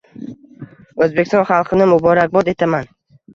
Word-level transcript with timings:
Oʻzbekiston 1.01 1.45
xalqini 1.49 1.87
muborakbod 1.93 2.51
etaman. 2.55 2.91